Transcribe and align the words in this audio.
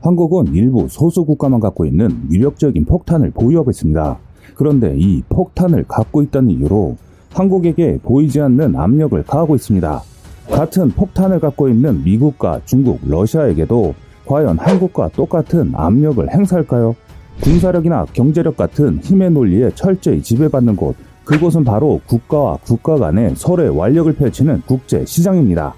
한국은 0.00 0.54
일부 0.54 0.88
소수 0.88 1.24
국가만 1.24 1.60
갖고 1.60 1.84
있는 1.84 2.22
위력적인 2.30 2.86
폭탄을 2.86 3.30
보유하고 3.30 3.70
있습니다. 3.70 4.18
그런데 4.54 4.94
이 4.96 5.22
폭탄을 5.28 5.84
갖고 5.86 6.22
있다는 6.22 6.50
이유로 6.50 6.96
한국에게 7.32 7.98
보이지 8.02 8.40
않는 8.40 8.76
압력을 8.76 9.22
가하고 9.22 9.54
있습니다. 9.54 10.02
같은 10.50 10.90
폭탄을 10.90 11.38
갖고 11.38 11.68
있는 11.68 12.02
미국과 12.02 12.62
중국, 12.64 12.98
러시아에게도 13.06 13.94
과연 14.26 14.58
한국과 14.58 15.10
똑같은 15.10 15.72
압력을 15.74 16.28
행사할까요? 16.32 16.96
군사력이나 17.42 18.06
경제력 18.12 18.56
같은 18.56 18.98
힘의 19.02 19.30
논리에 19.30 19.70
철저히 19.74 20.22
지배받는 20.22 20.76
곳, 20.76 20.96
그곳은 21.24 21.62
바로 21.64 22.00
국가와 22.06 22.58
국가 22.64 22.96
간의 22.96 23.34
서로의 23.36 23.70
완력을 23.76 24.12
펼치는 24.14 24.62
국제 24.66 25.04
시장입니다. 25.04 25.74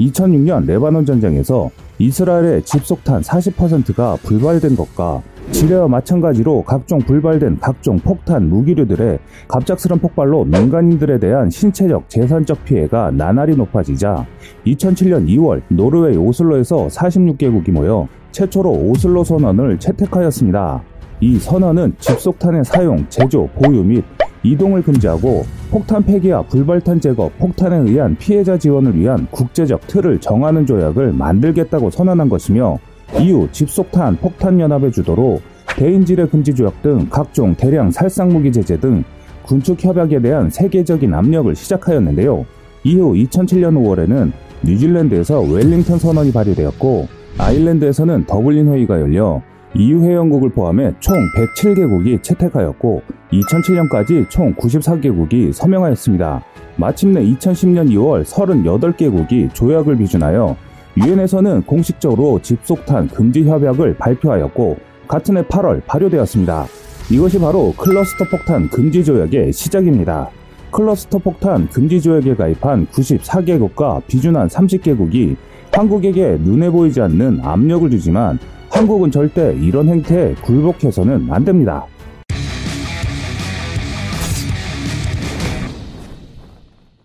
2006년 0.00 0.66
레바논 0.66 1.04
전쟁에서 1.04 1.70
이스라엘의 1.98 2.62
집속탄 2.62 3.20
40%가 3.20 4.16
불발된 4.22 4.76
것과 4.76 5.22
지뢰와 5.52 5.88
마찬가지로 5.88 6.62
각종 6.62 6.98
불발된 7.00 7.58
각종 7.60 7.98
폭탄 7.98 8.48
무기류들의 8.48 9.18
갑작스런 9.48 9.98
폭발로 9.98 10.44
민간인들에 10.44 11.18
대한 11.18 11.50
신체적 11.50 12.08
재산적 12.08 12.64
피해가 12.64 13.10
나날이 13.10 13.56
높아지자 13.56 14.26
2007년 14.66 15.26
2월 15.28 15.60
노르웨이 15.68 16.16
오슬로에서 16.16 16.86
46개국이 16.86 17.72
모여 17.72 18.08
최초로 18.30 18.70
오슬로 18.70 19.24
선언을 19.24 19.78
채택하였습니다. 19.78 20.82
이 21.20 21.36
선언은 21.38 21.96
집속탄의 21.98 22.64
사용, 22.64 23.04
제조, 23.08 23.48
보유 23.48 23.82
및 23.82 24.04
이동을 24.42 24.82
금지하고 24.82 25.44
폭탄 25.70 26.02
폐기와 26.02 26.42
불발탄 26.42 27.00
제거, 27.00 27.30
폭탄에 27.38 27.76
의한 27.88 28.16
피해자 28.16 28.58
지원을 28.58 28.98
위한 28.98 29.28
국제적 29.30 29.86
틀을 29.86 30.20
정하는 30.20 30.66
조약을 30.66 31.12
만들겠다고 31.12 31.90
선언한 31.90 32.28
것이며 32.28 32.78
이후 33.20 33.48
집속탄 33.52 34.16
폭탄연합의 34.16 34.90
주도로 34.90 35.40
대인지뢰 35.76 36.26
금지 36.26 36.52
조약 36.52 36.82
등 36.82 37.06
각종 37.08 37.54
대량 37.54 37.92
살상무기 37.92 38.50
제재 38.50 38.80
등 38.80 39.04
군축 39.44 39.82
협약에 39.84 40.20
대한 40.20 40.50
세계적인 40.50 41.14
압력을 41.14 41.54
시작하였는데요. 41.54 42.44
이후 42.82 43.14
2007년 43.14 43.76
5월에는 43.76 44.32
뉴질랜드에서 44.64 45.40
웰링턴 45.40 46.00
선언이 46.00 46.32
발의되었고 46.32 47.06
아일랜드에서는 47.38 48.24
더블린 48.26 48.72
회의가 48.72 49.00
열려 49.00 49.40
EU 49.76 50.02
회원국을 50.02 50.50
포함해 50.50 50.92
총 50.98 51.14
107개국이 51.36 52.20
채택하였고 52.22 53.02
2007년까지 53.32 54.28
총 54.28 54.54
94개국이 54.54 55.52
서명하였습니다. 55.52 56.42
마침내 56.76 57.22
2010년 57.24 57.90
2월 57.90 58.24
38개국이 58.24 59.52
조약을 59.54 59.96
비준하여 59.96 60.56
유엔에서는 60.96 61.62
공식적으로 61.62 62.40
집속탄 62.42 63.08
금지 63.08 63.44
협약을 63.44 63.96
발표하였고 63.96 64.76
같은 65.06 65.36
해 65.36 65.42
8월 65.42 65.84
발효되었습니다. 65.86 66.66
이것이 67.10 67.38
바로 67.38 67.72
클러스터 67.76 68.24
폭탄 68.30 68.68
금지 68.68 69.04
조약의 69.04 69.52
시작입니다. 69.52 70.30
클러스터 70.70 71.18
폭탄 71.18 71.68
금지 71.68 72.00
조약에 72.00 72.34
가입한 72.36 72.86
94개국과 72.86 74.02
비준한 74.06 74.48
30개국이 74.48 75.36
한국에게 75.72 76.38
눈에 76.40 76.70
보이지 76.70 77.00
않는 77.00 77.40
압력을 77.42 77.90
주지만 77.90 78.38
한국은 78.70 79.10
절대 79.10 79.52
이런 79.60 79.88
행태에 79.88 80.34
굴복해서는 80.42 81.28
안 81.30 81.44
됩니다. 81.44 81.86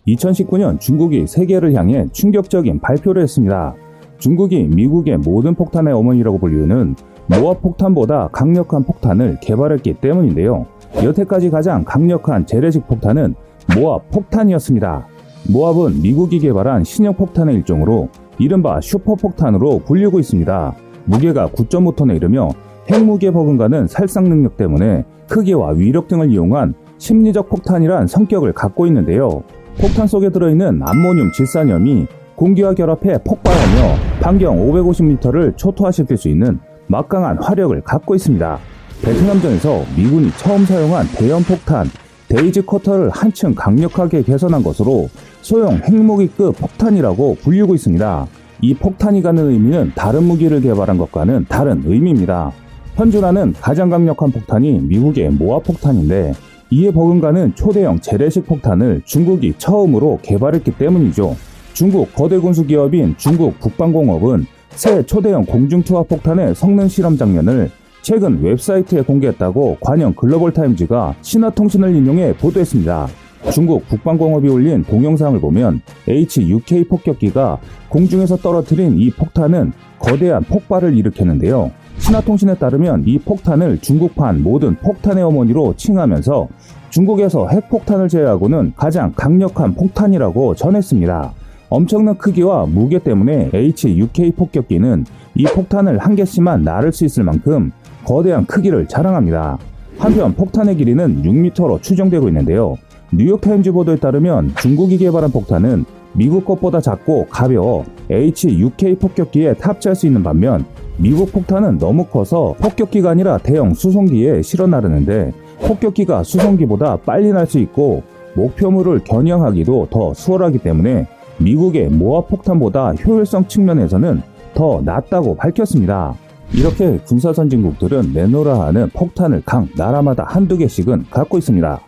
2019년 0.08 0.80
중국이 0.80 1.26
세계를 1.28 1.74
향해 1.74 2.06
충격적인 2.12 2.80
발표를 2.80 3.24
했습니다. 3.24 3.76
중국이 4.18 4.64
미국의 4.64 5.18
모든 5.18 5.56
폭탄의 5.56 5.94
어머니라고 5.94 6.38
불리우는 6.38 6.96
모압 7.28 7.62
폭탄보다 7.62 8.30
강력한 8.32 8.84
폭탄을 8.84 9.40
개발했기 9.42 9.96
때문인데요. 9.96 10.68
여태까지 11.04 11.50
가장 11.50 11.84
강력한 11.84 12.46
재래식 12.46 12.88
폭탄은 12.88 13.36
모압 13.76 14.12
폭탄이었습니다. 14.12 15.08
모압은 15.52 16.02
미국이 16.02 16.40
개발한 16.40 16.84
신형 16.84 17.16
폭탄의 17.16 17.56
일종으로 17.56 18.10
이른바 18.38 18.80
슈퍼폭탄으로 18.82 19.80
불리고 19.80 20.20
있습니다. 20.20 20.76
무게가 21.06 21.48
9.5톤에 21.50 22.16
이르며 22.16 22.50
핵무기에 22.92 23.32
버금가는 23.32 23.88
살상 23.88 24.26
능력 24.26 24.58
때문에 24.58 25.04
크기와 25.28 25.72
위력 25.72 26.08
등을 26.08 26.30
이용한 26.32 26.76
심리적 26.98 27.50
폭탄이란 27.50 28.08
성격을 28.08 28.54
갖고 28.54 28.86
있는데요. 28.88 29.44
폭탄 29.80 30.08
속에 30.08 30.30
들어있는 30.30 30.82
암모늄 30.82 31.32
질산염이 31.34 32.08
공기와 32.36 32.74
결합해 32.74 33.20
폭발하며 33.24 33.96
반경 34.22 34.58
550m를 34.58 35.58
초토화시킬 35.58 36.18
수 36.18 36.30
있는 36.30 36.60
막강한 36.88 37.42
화력을 37.42 37.80
갖고 37.82 38.16
있습니다. 38.16 38.60
베트남전에서 39.02 39.84
미군이 39.98 40.32
처음 40.38 40.66
사용한 40.66 41.08
대형 41.16 41.44
폭탄 41.44 41.88
데이지 42.30 42.66
커터를 42.66 43.10
한층 43.10 43.54
강력하게 43.54 44.24
개선한 44.24 44.64
것으로 44.64 45.10
소형 45.42 45.76
핵무기급 45.76 46.58
폭탄이라고 46.58 47.38
불리고 47.42 47.76
있습니다. 47.76 48.28
이 48.62 48.74
폭탄이 48.74 49.22
갖는 49.22 49.52
의미는 49.52 49.92
다른 49.96 50.24
무기를 50.24 50.62
개발한 50.62 50.98
것과는 50.98 51.46
다른 51.50 51.84
의미입니다. 51.86 52.52
현존하는 52.96 53.54
가장 53.60 53.90
강력한 53.90 54.32
폭탄이 54.32 54.80
미국의 54.80 55.30
모아 55.32 55.60
폭탄인데 55.60 56.34
이에 56.72 56.92
버금가는 56.92 57.56
초대형 57.56 58.00
재래식 58.00 58.46
폭탄을 58.48 59.02
중국이 59.06 59.54
처음으로 59.58 60.20
개발했기 60.22 60.72
때문이죠. 60.78 61.36
중국 61.74 62.14
거대 62.14 62.38
군수 62.38 62.66
기업인 62.66 63.16
중국 63.18 63.60
국방공업은 63.60 64.46
새 64.72 65.04
초대형 65.06 65.46
공중투하 65.46 66.04
폭탄의 66.04 66.56
성능 66.56 66.88
실험 66.88 67.18
장면을 67.18 67.70
최근 68.02 68.42
웹사이트에 68.42 69.02
공개했다고 69.02 69.78
관영 69.82 70.14
글로벌 70.14 70.54
타임즈가 70.54 71.16
신화통신을 71.22 71.96
인용해 71.96 72.36
보도했습니다. 72.38 73.08
중국 73.52 73.88
국방공업이 73.88 74.50
올린 74.50 74.84
동영상을 74.84 75.40
보면 75.40 75.82
HUK 76.08 76.86
폭격기가 76.86 77.60
공중에서 77.90 78.38
떨어뜨린 78.38 78.98
이 78.98 79.10
폭탄은 79.12 79.72
거대한 80.00 80.44
폭발을 80.44 80.96
일으켰는데요. 80.98 81.72
신화통신에 82.00 82.56
따르면 82.56 83.04
이 83.06 83.18
폭탄을 83.20 83.80
중국판 83.80 84.42
모든 84.44 84.76
폭탄의 84.76 85.24
어머니로 85.24 85.76
칭하면서 85.78 86.48
중국에서 86.90 87.48
핵폭탄을 87.48 88.10
제외하고는 88.10 88.74
가장 88.76 89.14
강력한 89.16 89.74
폭탄이라고 89.74 90.56
전했습니다. 90.56 91.34
엄청난 91.70 92.18
크기와 92.18 92.66
무게 92.66 93.00
때문에 93.00 93.52
HUK 93.54 94.32
폭격기는 94.32 95.06
이 95.36 95.44
폭탄을 95.44 95.98
한 95.98 96.16
개씩만 96.16 96.64
나를 96.64 96.92
수 96.92 97.06
있을 97.06 97.24
만큼 97.24 97.72
거대한 98.06 98.46
크기를 98.46 98.88
자랑합니다. 98.88 99.58
한편 99.98 100.34
폭탄의 100.36 100.76
길이는 100.76 101.24
6m로 101.24 101.82
추정되고 101.82 102.28
있는데요. 102.28 102.78
뉴욕타임즈 103.12 103.72
보도에 103.72 103.98
따르면 103.98 104.54
중국이 104.60 104.98
개발한 104.98 105.32
폭탄은 105.32 105.86
미국 106.14 106.46
것보다 106.46 106.80
작고 106.80 107.28
가벼워 107.30 107.86
HUK 108.10 108.96
폭격기에 108.96 109.56
탑재할 109.56 109.96
수 109.96 110.08
있는 110.08 110.24
반면 110.24 110.66
미국 110.98 111.32
폭탄은 111.32 111.78
너무 111.78 112.06
커서 112.06 112.56
폭격기가 112.60 113.10
아니라 113.10 113.38
대형 113.38 113.74
수송기에 113.74 114.42
실어 114.42 114.66
나르는데 114.66 115.34
폭격기가 115.62 116.24
수송기보다 116.24 116.98
빨리 116.98 117.32
날 117.32 117.46
수 117.48 117.60
있고 117.60 118.04
목표물을 118.36 119.04
겨냥하기도 119.04 119.88
더 119.90 120.14
수월하기 120.14 120.60
때문에 120.60 121.08
미국의 121.38 121.90
모아 121.90 122.22
폭탄보다 122.22 122.94
효율성 122.94 123.48
측면에서는 123.48 124.22
더 124.54 124.82
낫다고 124.84 125.36
밝혔습니다. 125.36 126.16
이렇게 126.54 126.98
군사선진국들은 127.00 128.14
내놓으라 128.14 128.62
하는 128.62 128.90
폭탄을 128.94 129.44
각 129.46 129.68
나라마다 129.76 130.24
한두 130.28 130.58
개씩은 130.58 131.06
갖고 131.10 131.38
있습니다. 131.38 131.82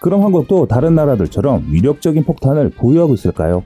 그럼 0.00 0.22
한국도 0.24 0.66
다른 0.66 0.94
나라들처럼 0.94 1.66
위력적인 1.70 2.24
폭탄을 2.24 2.70
보유하고 2.70 3.14
있을까요? 3.14 3.62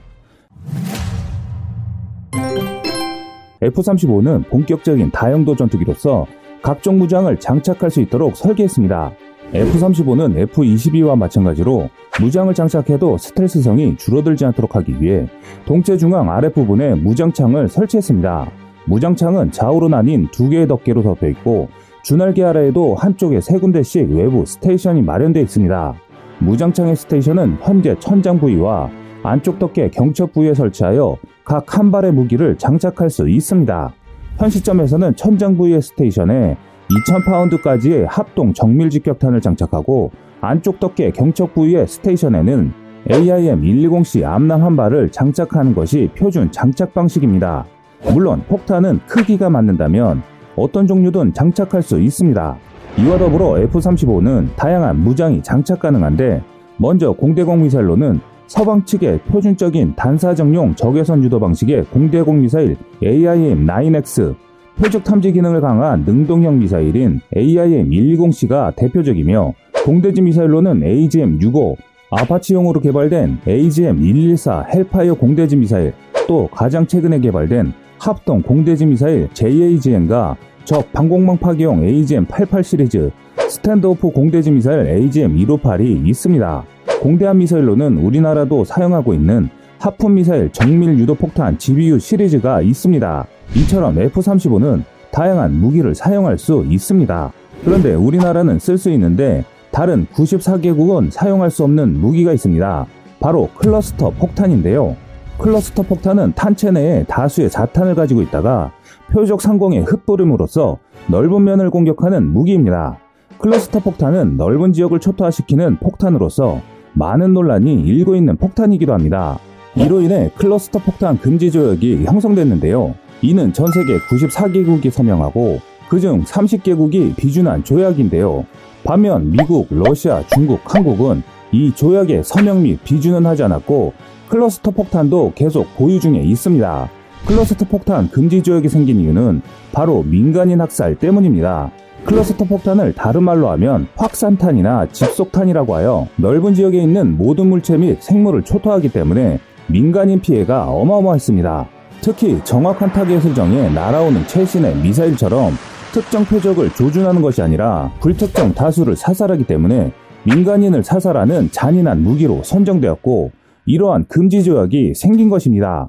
F-35는 3.61 4.49
본격적인 4.49 5.11
다용도 5.11 5.55
전투기로서 5.55 6.27
각종 6.61 6.99
무장을 6.99 7.35
장착할 7.39 7.89
수 7.89 8.01
있도록 8.01 8.35
설계했습니다. 8.35 9.11
F-35는 9.53 10.37
F-22와 10.37 11.17
마찬가지로 11.17 11.89
무장을 12.19 12.53
장착해도 12.53 13.17
스텔스성이 13.17 13.95
줄어들지 13.95 14.45
않도록 14.45 14.75
하기 14.75 15.01
위해 15.01 15.27
동체 15.65 15.97
중앙 15.97 16.29
아랫부분에 16.29 16.95
무장창을 16.95 17.69
설치했습니다. 17.69 18.51
무장창은 18.85 19.51
좌우로 19.51 19.87
나뉜 19.87 20.27
두 20.31 20.49
개의 20.49 20.67
덮개로 20.67 21.01
덮여 21.01 21.29
있고 21.29 21.69
주날개 22.03 22.43
아래에도 22.43 22.93
한쪽에 22.95 23.39
세 23.41 23.57
군데씩 23.57 24.09
외부 24.11 24.45
스테이션이 24.45 25.01
마련되어 25.01 25.41
있습니다. 25.43 25.95
무장창의 26.39 26.95
스테이션은 26.95 27.57
현재 27.61 27.95
천장 27.99 28.39
부위와 28.39 28.89
안쪽 29.23 29.57
덮개 29.59 29.89
경첩 29.89 30.33
부위에 30.33 30.53
설치하여 30.53 31.17
각 31.43 31.77
한 31.77 31.91
발의 31.91 32.11
무기를 32.11 32.57
장착할 32.57 33.09
수 33.09 33.29
있습니다. 33.29 33.93
현 34.37 34.49
시점에서는 34.49 35.15
천장 35.15 35.55
부위의 35.57 35.81
스테이션에 35.81 36.57
2000파운드까지의 36.89 38.05
합동 38.07 38.53
정밀 38.53 38.89
직격탄을 38.89 39.41
장착하고 39.41 40.11
안쪽 40.41 40.79
덮개 40.79 41.11
경첩 41.11 41.53
부위의 41.53 41.87
스테이션에는 41.87 42.71
AIM-120C 43.09 44.25
암남 44.25 44.63
한 44.63 44.75
발을 44.75 45.11
장착하는 45.11 45.73
것이 45.73 46.09
표준 46.17 46.51
장착 46.51 46.93
방식입니다. 46.93 47.65
물론 48.13 48.43
폭탄은 48.47 48.99
크기가 49.07 49.49
맞는다면 49.49 50.21
어떤 50.55 50.87
종류든 50.87 51.33
장착할 51.33 51.81
수 51.81 51.99
있습니다. 51.99 52.57
이와 52.97 53.17
더불어 53.17 53.59
F-35는 53.59 54.55
다양한 54.55 54.97
무장이 55.01 55.43
장착 55.43 55.79
가능한데 55.79 56.41
먼저 56.77 57.11
공대공 57.11 57.63
미사일로는 57.63 58.21
서방 58.47 58.85
측의 58.85 59.19
표준적인 59.27 59.95
단사정용 59.95 60.75
적외선 60.75 61.21
유도 61.21 61.39
방식의 61.39 61.85
공대공 61.85 62.41
미사일 62.41 62.77
AIM-9X, 63.03 64.35
표적 64.77 65.03
탐지 65.03 65.33
기능을 65.33 65.59
강화한 65.59 66.03
능동형 66.05 66.59
미사일인 66.59 67.19
AIM-120C가 67.35 68.73
대표적이며 68.77 69.53
공대지 69.83 70.21
미사일로는 70.21 70.79
AGM-65, 70.79 71.75
아파치용으로 72.11 72.79
개발된 72.79 73.39
AGM-114 73.45 74.73
헬파이어 74.73 75.15
공대지 75.15 75.57
미사일, 75.57 75.93
또 76.27 76.47
가장 76.47 76.87
최근에 76.87 77.19
개발된 77.19 77.73
합동 77.99 78.41
공대지 78.41 78.85
미사일 78.85 79.27
JAGM과 79.33 80.37
적 80.65 80.91
방공망 80.91 81.37
파괴용 81.37 81.81
AGM-88 81.81 82.63
시리즈, 82.63 83.11
standoff 83.37 84.09
공대지 84.09 84.49
미사일 84.49 84.85
AGM-158이 84.85 86.07
있습니다. 86.07 86.63
공대함 87.01 87.37
미사일로는 87.37 87.99
우리나라도 87.99 88.65
사용하고 88.65 89.13
있는 89.13 89.47
하푼 89.77 90.15
미사일 90.15 90.51
정밀 90.51 90.97
유도 90.97 91.13
폭탄 91.13 91.59
GBU 91.59 91.99
시리즈가 91.99 92.61
있습니다. 92.61 93.27
이처럼 93.55 93.99
F-35는 93.99 94.83
다양한 95.11 95.53
무기를 95.53 95.93
사용할 95.93 96.39
수 96.39 96.65
있습니다. 96.67 97.31
그런데 97.63 97.93
우리나라는 97.93 98.57
쓸 98.57 98.79
수 98.79 98.89
있는데 98.89 99.45
다른 99.71 100.07
94개국은 100.13 101.11
사용할 101.11 101.51
수 101.51 101.63
없는 101.63 101.99
무기가 101.99 102.33
있습니다. 102.33 102.87
바로 103.19 103.49
클러스터 103.55 104.11
폭탄인데요. 104.11 104.95
클러스터 105.37 105.83
폭탄은 105.83 106.33
탄체 106.33 106.71
내에 106.71 107.03
다수의 107.03 107.51
자탄을 107.51 107.93
가지고 107.93 108.23
있다가 108.23 108.71
표적 109.15 109.41
상공에 109.41 109.79
흩뿌림으로써 109.79 110.77
넓은 111.07 111.45
면을 111.45 111.69
공격하는 111.69 112.33
무기입니다. 112.33 112.99
클러스터 113.37 113.79
폭탄은 113.79 114.35
넓은 114.35 114.73
지역을 114.73 114.99
초토화시키는 114.99 115.77
폭탄으로서 115.77 116.59
많은 116.91 117.33
논란이 117.33 117.75
일고 117.75 118.17
있는 118.17 118.35
폭탄이기도 118.35 118.91
합니다. 118.91 119.39
이로 119.77 120.01
인해 120.01 120.31
클러스터 120.35 120.79
폭탄 120.79 121.17
금지 121.17 121.49
조약이 121.49 122.03
형성됐는데요. 122.03 122.93
이는 123.21 123.53
전 123.53 123.67
세계 123.71 123.97
94개국이 123.99 124.91
서명하고 124.91 125.59
그중 125.87 126.25
30개국이 126.25 127.15
비준한 127.15 127.63
조약인데요. 127.63 128.45
반면 128.83 129.31
미국, 129.31 129.67
러시아, 129.69 130.23
중국, 130.33 130.59
한국은 130.65 131.23
이 131.53 131.71
조약에 131.73 132.21
서명 132.21 132.63
및 132.63 132.83
비준은 132.83 133.25
하지 133.25 133.43
않았고 133.43 133.93
클러스터 134.27 134.71
폭탄도 134.71 135.31
계속 135.35 135.73
보유 135.77 136.01
중에 136.01 136.19
있습니다. 136.19 136.89
클러스터 137.25 137.65
폭탄 137.65 138.07
금지 138.09 138.43
조약이 138.43 138.69
생긴 138.69 138.99
이유는 138.99 139.41
바로 139.71 140.03
민간인 140.03 140.61
학살 140.61 140.95
때문입니다. 140.95 141.71
클러스터 142.05 142.45
폭탄을 142.45 142.93
다른 142.93 143.23
말로 143.23 143.49
하면 143.49 143.87
확산탄이나 143.95 144.87
집속탄이라고 144.91 145.73
하여 145.73 146.07
넓은 146.17 146.53
지역에 146.53 146.77
있는 146.77 147.17
모든 147.17 147.47
물체 147.47 147.77
및 147.77 147.97
생물을 147.99 148.43
초토하기 148.43 148.89
때문에 148.89 149.39
민간인 149.67 150.21
피해가 150.21 150.69
어마어마했습니다. 150.69 151.67
특히 152.01 152.39
정확한 152.43 152.93
타겟 152.93 153.19
설정에 153.19 153.69
날아오는 153.69 154.27
최신의 154.27 154.75
미사일처럼 154.77 155.53
특정 155.93 156.25
표적을 156.25 156.71
조준하는 156.75 157.23
것이 157.23 157.41
아니라 157.41 157.91
불특정 158.01 158.53
다수를 158.53 158.95
사살하기 158.95 159.45
때문에 159.45 159.91
민간인을 160.25 160.83
사살하는 160.83 161.49
잔인한 161.51 162.03
무기로 162.03 162.43
선정되었고 162.43 163.31
이러한 163.65 164.05
금지 164.07 164.43
조약이 164.43 164.93
생긴 164.93 165.29
것입니다. 165.29 165.87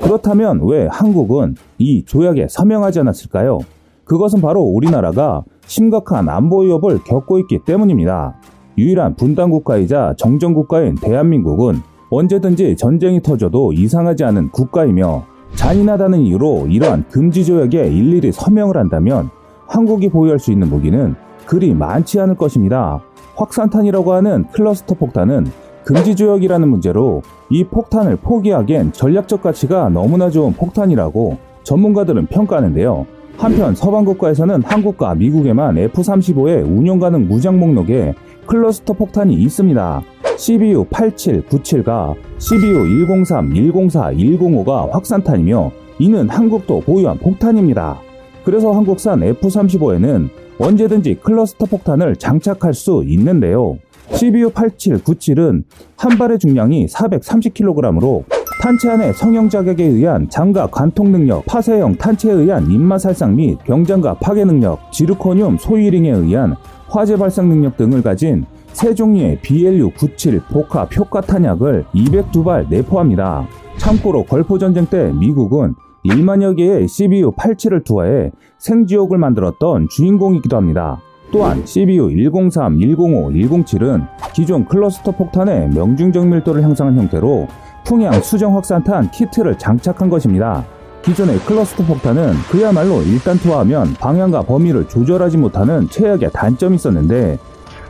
그렇다면 0.00 0.60
왜 0.64 0.86
한국은 0.86 1.56
이 1.78 2.04
조약에 2.04 2.46
서명하지 2.48 3.00
않았을까요? 3.00 3.58
그것은 4.04 4.40
바로 4.40 4.62
우리나라가 4.62 5.44
심각한 5.66 6.28
안보 6.28 6.62
위협을 6.62 7.04
겪고 7.04 7.38
있기 7.40 7.60
때문입니다. 7.66 8.34
유일한 8.78 9.16
분단 9.16 9.50
국가이자 9.50 10.14
정전 10.16 10.54
국가인 10.54 10.94
대한민국은 10.94 11.80
언제든지 12.10 12.76
전쟁이 12.76 13.20
터져도 13.20 13.72
이상하지 13.72 14.24
않은 14.24 14.50
국가이며 14.50 15.26
잔인하다는 15.54 16.20
이유로 16.20 16.68
이러한 16.68 17.06
금지 17.08 17.44
조약에 17.44 17.88
일일이 17.88 18.32
서명을 18.32 18.76
한다면 18.76 19.30
한국이 19.66 20.08
보유할 20.08 20.38
수 20.38 20.52
있는 20.52 20.70
무기는 20.70 21.14
그리 21.44 21.74
많지 21.74 22.20
않을 22.20 22.36
것입니다. 22.36 23.00
확산탄이라고 23.36 24.12
하는 24.12 24.46
클러스터 24.52 24.94
폭탄은 24.94 25.46
금지 25.88 26.14
조약이라는 26.14 26.68
문제로 26.68 27.22
이 27.48 27.64
폭탄을 27.64 28.16
포기하기엔 28.16 28.92
전략적 28.92 29.40
가치가 29.40 29.88
너무나 29.88 30.28
좋은 30.28 30.52
폭탄이라고 30.52 31.38
전문가들은 31.62 32.26
평가하는데요. 32.26 33.06
한편 33.38 33.74
서방 33.74 34.04
국가에서는 34.04 34.64
한국과 34.64 35.14
미국에만 35.14 35.78
F-35의 35.78 36.62
운용 36.66 36.98
가능 36.98 37.26
무장 37.26 37.58
목록에 37.58 38.12
클러스터 38.44 38.92
폭탄이 38.92 39.32
있습니다. 39.32 40.02
CBU 40.36 40.84
87, 40.90 41.46
97가 41.46 42.14
CBU 42.36 43.06
103, 43.06 43.48
104, 43.48 44.12
105가 44.12 44.90
확산탄이며 44.90 45.70
이는 46.00 46.28
한국도 46.28 46.80
보유한 46.80 47.16
폭탄입니다. 47.16 47.98
그래서 48.44 48.72
한국산 48.72 49.22
F-35에는 49.22 50.28
언제든지 50.58 51.14
클러스터 51.22 51.64
폭탄을 51.64 52.16
장착할 52.16 52.74
수 52.74 53.02
있는데요. 53.06 53.78
CBU 54.14 54.50
87, 54.50 54.98
97은 54.98 55.64
한 55.96 56.18
발의 56.18 56.38
중량이 56.38 56.86
430kg으로 56.86 58.24
탄체 58.60 58.90
안의 58.90 59.12
성형 59.14 59.48
자격에 59.48 59.84
의한 59.84 60.28
장갑 60.28 60.72
관통 60.72 61.12
능력, 61.12 61.46
파쇄형 61.46 61.96
탄체에 61.96 62.32
의한 62.32 62.70
입맛 62.70 63.00
살상 63.00 63.36
및 63.36 63.58
병장갑 63.64 64.18
파괴 64.18 64.44
능력, 64.44 64.92
지르코늄 64.92 65.58
소위링에 65.58 66.10
의한 66.10 66.56
화재 66.88 67.16
발생 67.16 67.48
능력 67.48 67.76
등을 67.76 68.02
가진 68.02 68.44
세 68.72 68.94
종류의 68.94 69.38
BLU-97 69.42 70.48
복합 70.48 70.96
효과 70.96 71.20
탄약을 71.20 71.84
202발 71.94 72.68
내포합니다. 72.68 73.46
참고로 73.76 74.24
걸포전쟁 74.24 74.86
때 74.86 75.12
미국은 75.12 75.74
1만여 76.04 76.56
개의 76.56 76.86
CBU-87을 76.86 77.84
투하해 77.84 78.32
생지옥을 78.58 79.18
만들었던 79.18 79.88
주인공이기도 79.90 80.56
합니다. 80.56 81.00
또한 81.30 81.62
CBU 81.64 82.08
103, 82.08 82.78
105, 82.78 83.30
107은 83.30 84.06
기존 84.32 84.64
클러스터 84.64 85.12
폭탄의 85.12 85.70
명중적 85.70 86.26
밀도를 86.26 86.62
향상한 86.62 86.96
형태로 86.96 87.46
풍향 87.84 88.20
수정 88.22 88.56
확산탄 88.56 89.10
키트를 89.10 89.58
장착한 89.58 90.08
것입니다. 90.08 90.64
기존의 91.02 91.38
클러스터 91.40 91.84
폭탄은 91.84 92.32
그야말로 92.50 93.02
일단 93.02 93.36
투하하면 93.38 93.94
방향과 93.94 94.42
범위를 94.42 94.88
조절하지 94.88 95.36
못하는 95.38 95.88
최악의 95.88 96.30
단점이 96.32 96.76
있었는데 96.76 97.38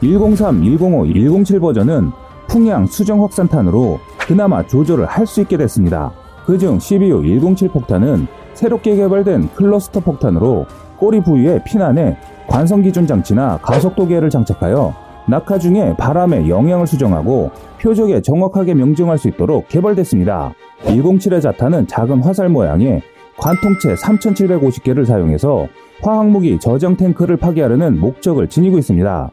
103, 0.01 0.61
105, 0.61 1.07
107 1.07 1.61
버전은 1.61 2.11
풍향 2.49 2.87
수정 2.87 3.23
확산탄으로 3.23 3.99
그나마 4.19 4.67
조절을 4.67 5.07
할 5.07 5.27
수 5.27 5.41
있게 5.43 5.57
됐습니다. 5.57 6.13
그중 6.47 6.79
CBU 6.79 7.23
107 7.23 7.69
폭탄은 7.69 8.27
새롭게 8.55 8.97
개발된 8.97 9.51
클러스터 9.55 10.01
폭탄으로 10.01 10.67
꼬리 10.97 11.21
부위에 11.21 11.63
피난에 11.65 12.17
관성 12.49 12.83
기준 12.83 13.07
장치나 13.07 13.59
가속도계를 13.59 14.31
장착하여 14.31 14.95
낙하 15.29 15.59
중에 15.59 15.95
바람의 15.97 16.49
영향을 16.49 16.87
수정하고 16.87 17.51
표적에 17.81 18.23
정확하게 18.23 18.75
명중할 18.75 19.19
수 19.19 19.29
있도록 19.29 19.69
개발됐습니다. 19.69 20.55
107의 20.85 21.43
자탄은 21.43 21.87
작은 21.87 22.23
화살 22.23 22.49
모양의 22.49 23.03
관통체 23.37 23.95
3750개를 23.95 25.05
사용해서 25.05 25.69
화학무기 26.03 26.59
저장 26.59 26.97
탱크를 26.97 27.37
파괴하려는 27.37 28.01
목적을 28.01 28.49
지니고 28.49 28.79
있습니다. 28.79 29.31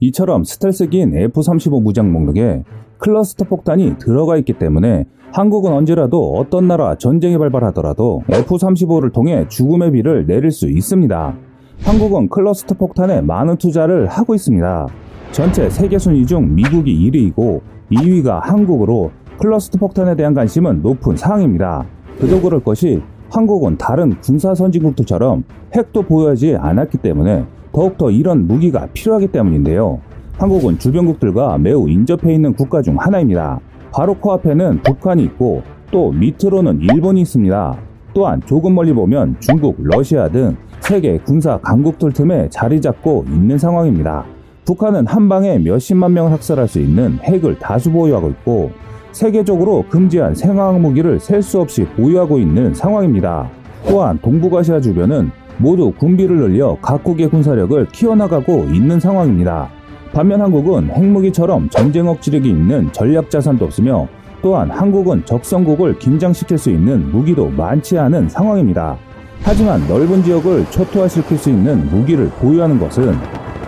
이처럼 0.00 0.44
스텔스기인 0.44 1.16
F-35 1.16 1.82
무장 1.82 2.12
목록에 2.12 2.64
클러스터 3.02 3.46
폭탄이 3.46 3.96
들어가 3.98 4.36
있기 4.36 4.52
때문에 4.52 5.06
한국은 5.32 5.72
언제라도 5.72 6.34
어떤 6.34 6.68
나라 6.68 6.94
전쟁이 6.94 7.36
발발하더라도 7.36 8.22
F-35를 8.30 9.12
통해 9.12 9.44
죽음의 9.48 9.90
비를 9.90 10.24
내릴 10.26 10.52
수 10.52 10.68
있습니다. 10.68 11.34
한국은 11.82 12.28
클러스터 12.28 12.76
폭탄에 12.76 13.20
많은 13.22 13.56
투자를 13.56 14.06
하고 14.06 14.36
있습니다. 14.36 14.86
전체 15.32 15.68
세계 15.68 15.98
순위 15.98 16.24
중 16.24 16.54
미국이 16.54 16.94
1위이고 17.10 17.60
2위가 17.90 18.40
한국으로 18.40 19.10
클러스터 19.40 19.78
폭탄에 19.78 20.14
대한 20.14 20.32
관심은 20.32 20.82
높은 20.82 21.16
상황입니다. 21.16 21.84
그도 22.20 22.40
그럴 22.40 22.60
것이 22.60 23.02
한국은 23.30 23.78
다른 23.78 24.14
군사 24.20 24.54
선진국들처럼 24.54 25.42
핵도 25.74 26.02
보유하지 26.02 26.54
않았기 26.56 26.98
때문에 26.98 27.46
더욱더 27.72 28.12
이런 28.12 28.46
무기가 28.46 28.86
필요하기 28.92 29.28
때문인데요. 29.28 30.00
한국은 30.38 30.78
주변국들과 30.78 31.58
매우 31.58 31.88
인접해 31.88 32.34
있는 32.34 32.52
국가 32.54 32.82
중 32.82 32.96
하나입니다. 32.98 33.60
바로 33.92 34.14
코앞에는 34.14 34.82
북한이 34.82 35.22
있고 35.24 35.62
또 35.90 36.10
밑으로는 36.12 36.80
일본이 36.80 37.20
있습니다. 37.20 37.76
또한 38.14 38.40
조금 38.46 38.74
멀리 38.74 38.92
보면 38.92 39.36
중국, 39.40 39.76
러시아 39.78 40.28
등 40.28 40.56
세계 40.80 41.18
군사 41.18 41.58
강국들 41.58 42.12
틈에 42.12 42.48
자리 42.50 42.80
잡고 42.80 43.24
있는 43.28 43.56
상황입니다. 43.58 44.24
북한은 44.64 45.06
한 45.06 45.28
방에 45.28 45.58
몇십만 45.58 46.12
명을 46.12 46.32
학살할 46.32 46.68
수 46.68 46.80
있는 46.80 47.18
핵을 47.22 47.58
다수 47.58 47.90
보유하고 47.90 48.30
있고 48.30 48.70
세계적으로 49.12 49.84
금지한 49.90 50.34
생화학 50.34 50.80
무기를 50.80 51.20
셀 51.20 51.42
수 51.42 51.60
없이 51.60 51.84
보유하고 51.84 52.38
있는 52.38 52.72
상황입니다. 52.74 53.50
또한 53.86 54.18
동북아시아 54.22 54.80
주변은 54.80 55.30
모두 55.58 55.92
군비를 55.92 56.36
늘려 56.36 56.76
각국의 56.80 57.28
군사력을 57.28 57.86
키워나가고 57.88 58.64
있는 58.72 58.98
상황입니다. 58.98 59.68
반면 60.12 60.42
한국은 60.42 60.90
핵무기처럼 60.90 61.70
전쟁 61.70 62.06
억지력이 62.06 62.48
있는 62.48 62.92
전략 62.92 63.30
자산도 63.30 63.64
없으며 63.64 64.06
또한 64.42 64.70
한국은 64.70 65.24
적성국을 65.24 65.98
긴장시킬 65.98 66.58
수 66.58 66.70
있는 66.70 67.10
무기도 67.10 67.48
많지 67.48 67.98
않은 67.98 68.28
상황입니다. 68.28 68.98
하지만 69.42 69.80
넓은 69.88 70.22
지역을 70.22 70.66
초토화시킬 70.70 71.38
수 71.38 71.48
있는 71.48 71.86
무기를 71.88 72.28
보유하는 72.40 72.78
것은 72.78 73.14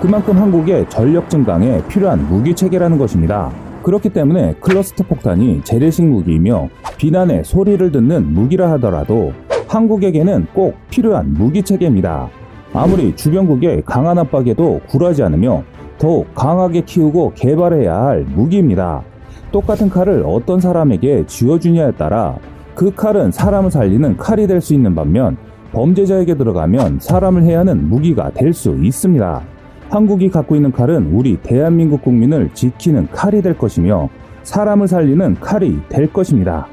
그만큼 0.00 0.36
한국의 0.36 0.88
전력 0.90 1.30
증강에 1.30 1.82
필요한 1.88 2.28
무기 2.28 2.54
체계라는 2.54 2.98
것입니다. 2.98 3.50
그렇기 3.82 4.10
때문에 4.10 4.54
클러스터 4.60 5.04
폭탄이 5.04 5.62
재래식 5.64 6.04
무기이며 6.04 6.68
비난의 6.98 7.44
소리를 7.44 7.90
듣는 7.90 8.34
무기라 8.34 8.70
하더라도 8.72 9.32
한국에게는 9.68 10.48
꼭 10.52 10.76
필요한 10.90 11.32
무기 11.32 11.62
체계입니다. 11.62 12.28
아무리 12.74 13.14
주변국의 13.14 13.82
강한 13.86 14.18
압박에도 14.18 14.80
굴하지 14.88 15.22
않으며 15.22 15.62
더욱 16.04 16.26
강하게 16.34 16.82
키우고 16.82 17.32
개발해야 17.34 17.96
할 17.96 18.24
무기입니다. 18.24 19.02
똑같은 19.50 19.88
칼을 19.88 20.22
어떤 20.26 20.60
사람에게 20.60 21.24
쥐어주냐에 21.26 21.92
따라 21.92 22.36
그 22.74 22.94
칼은 22.94 23.32
사람을 23.32 23.70
살리는 23.70 24.18
칼이 24.18 24.46
될 24.46 24.60
수 24.60 24.74
있는 24.74 24.94
반면 24.94 25.38
범죄자에게 25.72 26.34
들어가면 26.34 26.98
사람을 27.00 27.44
해야 27.44 27.60
하는 27.60 27.88
무기가 27.88 28.30
될 28.34 28.52
수 28.52 28.78
있습니다. 28.82 29.42
한국이 29.88 30.28
갖고 30.28 30.54
있는 30.54 30.72
칼은 30.72 31.10
우리 31.10 31.38
대한민국 31.38 32.02
국민을 32.02 32.50
지키는 32.52 33.08
칼이 33.10 33.40
될 33.40 33.56
것이며 33.56 34.10
사람을 34.42 34.86
살리는 34.86 35.36
칼이 35.40 35.78
될 35.88 36.12
것입니다. 36.12 36.66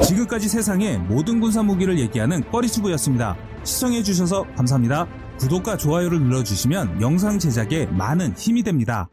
지금까지 0.00 0.48
세상의 0.48 0.98
모든 1.10 1.40
군사 1.40 1.62
무기를 1.62 1.98
얘기하는 1.98 2.40
꺼리튜브였습니다. 2.50 3.36
시청해주셔서 3.64 4.46
감사합니다. 4.56 5.06
구독과 5.42 5.76
좋아요를 5.76 6.20
눌러주시면 6.20 7.00
영상 7.00 7.36
제작에 7.36 7.86
많은 7.86 8.32
힘이 8.36 8.62
됩니다. 8.62 9.08